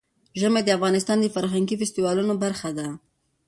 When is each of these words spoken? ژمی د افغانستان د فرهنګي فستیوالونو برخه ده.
ژمی 0.39 0.61
د 0.63 0.69
افغانستان 0.77 1.17
د 1.21 1.25
فرهنګي 1.35 1.75
فستیوالونو 1.81 2.33
برخه 2.43 2.69
ده. 2.77 2.87